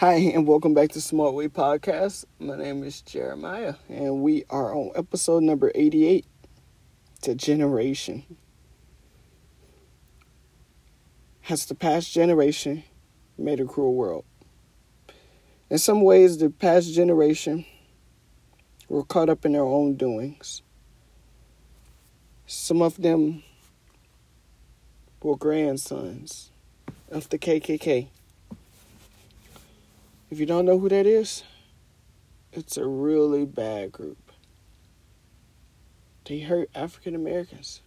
Hi, 0.00 0.14
and 0.14 0.48
welcome 0.48 0.72
back 0.72 0.92
to 0.92 1.00
Smart 1.02 1.34
Way 1.34 1.48
Podcast. 1.48 2.24
My 2.38 2.56
name 2.56 2.84
is 2.84 3.02
Jeremiah, 3.02 3.74
and 3.86 4.22
we 4.22 4.44
are 4.48 4.74
on 4.74 4.92
episode 4.94 5.42
number 5.42 5.70
88 5.74 6.24
to 7.20 7.34
Generation. 7.34 8.24
Has 11.42 11.66
the 11.66 11.74
past 11.74 12.10
generation 12.14 12.82
made 13.36 13.60
a 13.60 13.66
cruel 13.66 13.92
world? 13.92 14.24
In 15.68 15.76
some 15.76 16.00
ways, 16.00 16.38
the 16.38 16.48
past 16.48 16.94
generation 16.94 17.66
were 18.88 19.04
caught 19.04 19.28
up 19.28 19.44
in 19.44 19.52
their 19.52 19.66
own 19.66 19.96
doings. 19.96 20.62
Some 22.46 22.80
of 22.80 23.02
them 23.02 23.42
were 25.22 25.36
grandsons 25.36 26.52
of 27.10 27.28
the 27.28 27.38
KKK. 27.38 28.08
If 30.30 30.38
you 30.38 30.46
don't 30.46 30.64
know 30.64 30.78
who 30.78 30.88
that 30.88 31.06
is, 31.06 31.42
it's 32.52 32.76
a 32.76 32.86
really 32.86 33.44
bad 33.44 33.90
group. 33.90 34.30
They 36.24 36.40
hurt 36.40 36.70
African 36.72 37.16
Americans, 37.16 37.82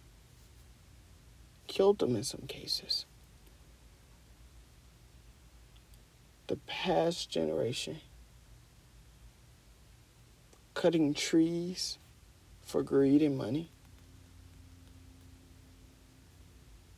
killed 1.66 2.00
them 2.00 2.14
in 2.14 2.22
some 2.22 2.42
cases. 2.46 3.06
The 6.48 6.56
past 6.66 7.30
generation 7.30 8.00
cutting 10.74 11.14
trees 11.14 11.96
for 12.60 12.82
greed 12.82 13.22
and 13.22 13.38
money. 13.38 13.70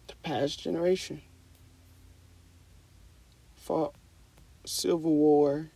The 0.08 0.16
past 0.22 0.58
generation 0.58 1.22
fought 3.54 3.94
Civil 4.68 5.14
War, 5.14 5.70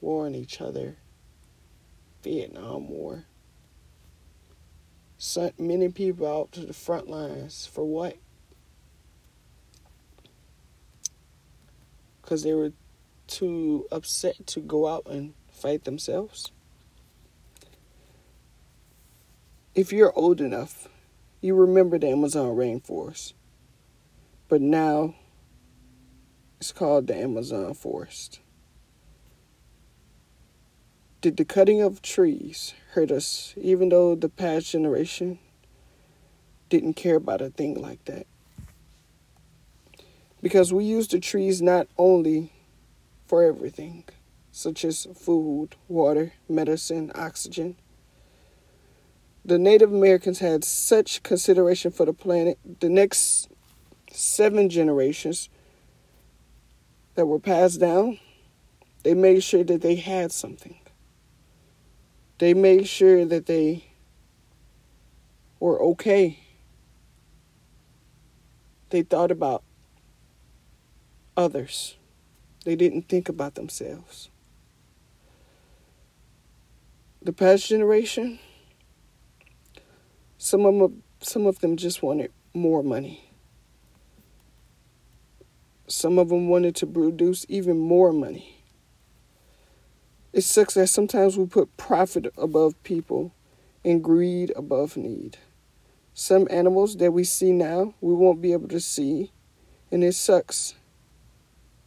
war 0.00 0.26
on 0.26 0.34
each 0.34 0.60
other, 0.60 0.96
Vietnam 2.22 2.88
War. 2.88 3.24
Sent 5.18 5.58
many 5.58 5.88
people 5.88 6.26
out 6.26 6.52
to 6.52 6.60
the 6.60 6.72
front 6.72 7.08
lines 7.08 7.66
for 7.66 7.84
what? 7.84 8.16
Because 12.20 12.42
they 12.42 12.54
were 12.54 12.72
too 13.26 13.86
upset 13.90 14.46
to 14.48 14.60
go 14.60 14.86
out 14.86 15.06
and 15.06 15.34
fight 15.52 15.84
themselves. 15.84 16.50
If 19.74 19.92
you're 19.92 20.12
old 20.16 20.40
enough, 20.40 20.88
you 21.40 21.54
remember 21.54 21.98
the 21.98 22.08
Amazon 22.08 22.56
rainforest. 22.56 23.32
But 24.48 24.60
now 24.60 25.14
it's 26.62 26.70
called 26.70 27.08
the 27.08 27.16
Amazon 27.16 27.74
forest. 27.74 28.38
Did 31.20 31.36
the 31.36 31.44
cutting 31.44 31.80
of 31.80 32.00
trees 32.02 32.72
hurt 32.92 33.10
us, 33.10 33.52
even 33.60 33.88
though 33.88 34.14
the 34.14 34.28
past 34.28 34.70
generation 34.70 35.40
didn't 36.68 36.94
care 36.94 37.16
about 37.16 37.40
a 37.40 37.50
thing 37.50 37.82
like 37.82 38.04
that? 38.04 38.28
Because 40.40 40.72
we 40.72 40.84
use 40.84 41.08
the 41.08 41.18
trees 41.18 41.60
not 41.60 41.88
only 41.98 42.52
for 43.26 43.42
everything, 43.42 44.04
such 44.52 44.84
as 44.84 45.08
food, 45.16 45.74
water, 45.88 46.32
medicine, 46.48 47.10
oxygen. 47.16 47.74
The 49.44 49.58
Native 49.58 49.92
Americans 49.92 50.38
had 50.38 50.62
such 50.62 51.24
consideration 51.24 51.90
for 51.90 52.06
the 52.06 52.12
planet, 52.12 52.56
the 52.78 52.88
next 52.88 53.48
seven 54.12 54.70
generations 54.70 55.48
that 57.14 57.26
were 57.26 57.38
passed 57.38 57.80
down, 57.80 58.18
they 59.02 59.14
made 59.14 59.42
sure 59.42 59.64
that 59.64 59.82
they 59.82 59.96
had 59.96 60.32
something. 60.32 60.78
They 62.38 62.54
made 62.54 62.88
sure 62.88 63.24
that 63.24 63.46
they 63.46 63.84
were 65.60 65.80
okay. 65.80 66.38
They 68.90 69.02
thought 69.02 69.30
about 69.30 69.62
others. 71.36 71.96
They 72.64 72.76
didn't 72.76 73.08
think 73.08 73.28
about 73.28 73.54
themselves. 73.54 74.30
The 77.20 77.32
past 77.32 77.68
generation, 77.68 78.40
some 80.38 80.66
of 80.66 80.74
them, 80.78 81.02
some 81.20 81.46
of 81.46 81.60
them 81.60 81.76
just 81.76 82.02
wanted 82.02 82.32
more 82.52 82.82
money. 82.82 83.31
Some 85.92 86.18
of 86.18 86.30
them 86.30 86.48
wanted 86.48 86.74
to 86.76 86.86
produce 86.86 87.44
even 87.50 87.78
more 87.78 88.14
money. 88.14 88.64
It 90.32 90.40
sucks 90.40 90.72
that 90.72 90.86
sometimes 90.86 91.36
we 91.36 91.44
put 91.44 91.76
profit 91.76 92.32
above 92.38 92.82
people 92.82 93.34
and 93.84 94.02
greed 94.02 94.54
above 94.56 94.96
need. 94.96 95.36
Some 96.14 96.48
animals 96.50 96.96
that 96.96 97.12
we 97.12 97.24
see 97.24 97.52
now, 97.52 97.92
we 98.00 98.14
won't 98.14 98.40
be 98.40 98.54
able 98.54 98.68
to 98.68 98.80
see, 98.80 99.32
and 99.90 100.02
it 100.02 100.14
sucks. 100.14 100.76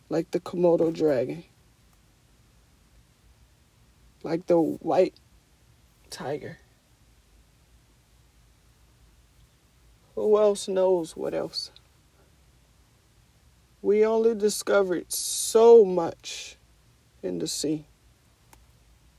Like 0.08 0.30
the 0.30 0.40
Komodo 0.40 0.94
dragon, 0.94 1.44
like 4.22 4.46
the 4.46 4.62
white 4.62 5.16
tiger. 6.12 6.60
Who 10.14 10.38
else 10.38 10.68
knows 10.68 11.18
what 11.18 11.34
else? 11.34 11.72
We 13.86 14.04
only 14.04 14.34
discovered 14.34 15.14
so 15.14 15.86
much 15.86 16.58
in 17.22 17.38
the 17.38 17.46
sea, 17.46 17.86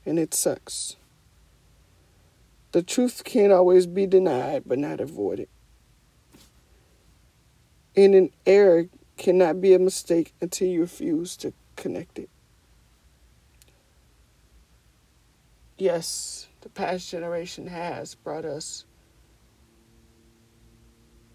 and 0.05 0.19
it 0.19 0.33
sucks. 0.33 0.97
The 2.73 2.83
truth 2.83 3.23
can't 3.23 3.53
always 3.53 3.87
be 3.87 4.05
denied, 4.05 4.63
but 4.65 4.77
not 4.77 4.99
avoided. 4.99 5.47
And 7.95 8.13
an 8.13 8.31
error 8.45 8.89
cannot 9.15 9.61
be 9.61 9.73
a 9.73 9.79
mistake 9.79 10.33
until 10.41 10.67
you 10.67 10.81
refuse 10.81 11.37
to 11.37 11.53
connect 11.77 12.19
it. 12.19 12.29
Yes, 15.77 16.47
the 16.59 16.67
past 16.67 17.09
generation 17.09 17.67
has 17.67 18.15
brought 18.15 18.43
us 18.43 18.83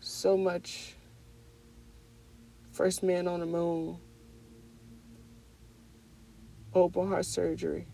so 0.00 0.36
much 0.36 0.96
First 2.72 3.02
man 3.02 3.28
on 3.28 3.40
the 3.40 3.46
moon. 3.46 3.98
Open 6.74 7.08
heart 7.08 7.26
surgery. 7.26 7.86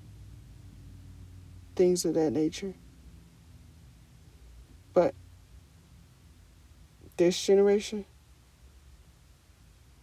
Things 1.75 2.05
of 2.05 2.15
that 2.15 2.31
nature. 2.31 2.75
But 4.93 5.15
this 7.16 7.41
generation, 7.44 8.05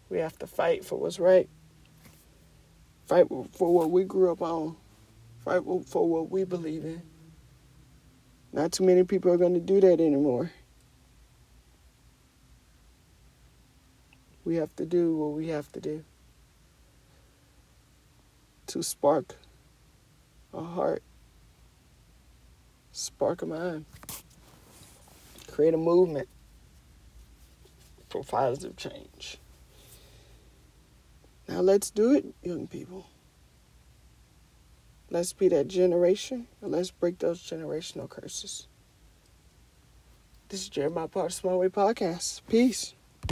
we 0.09 0.19
have 0.19 0.37
to 0.39 0.47
fight 0.47 0.83
for 0.83 0.99
what's 0.99 1.19
right. 1.19 1.49
Fight 3.05 3.27
for 3.53 3.73
what 3.73 3.91
we 3.91 4.03
grew 4.03 4.31
up 4.31 4.41
on. 4.41 4.75
Fight 5.39 5.61
for 5.87 6.09
what 6.09 6.29
we 6.29 6.43
believe 6.43 6.83
in. 6.83 7.01
Not 8.51 8.73
too 8.73 8.83
many 8.83 9.03
people 9.03 9.31
are 9.31 9.37
going 9.37 9.53
to 9.53 9.59
do 9.59 9.79
that 9.79 10.01
anymore. 10.01 10.51
We 14.45 14.55
have 14.57 14.75
to 14.75 14.85
do 14.85 15.17
what 15.17 15.31
we 15.31 15.47
have 15.47 15.71
to 15.71 15.81
do 15.81 16.03
to 18.67 18.83
spark 18.83 19.35
a 20.53 20.61
heart, 20.61 21.03
spark 22.91 23.41
a 23.41 23.45
mind, 23.45 23.85
create 25.51 25.73
a 25.73 25.77
movement 25.77 26.29
for 28.09 28.23
positive 28.23 28.75
change. 28.75 29.39
Now 31.47 31.61
let's 31.61 31.89
do 31.89 32.13
it, 32.13 32.25
young 32.43 32.67
people. 32.67 33.07
Let's 35.09 35.33
be 35.33 35.47
that 35.49 35.67
generation 35.67 36.47
and 36.61 36.71
let's 36.71 36.91
break 36.91 37.19
those 37.19 37.41
generational 37.41 38.09
curses. 38.09 38.67
This 40.49 40.61
is 40.61 40.69
Jeremiah 40.69 41.07
Part 41.07 41.31
Small 41.33 41.59
Way 41.59 41.69
Podcast. 41.69 42.41
Peace. 42.47 42.93